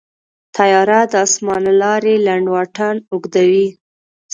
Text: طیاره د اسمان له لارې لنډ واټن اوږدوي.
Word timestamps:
طیاره 0.55 0.99
د 1.11 1.13
اسمان 1.25 1.61
له 1.67 1.73
لارې 1.81 2.13
لنډ 2.27 2.45
واټن 2.53 2.95
اوږدوي. 3.11 3.67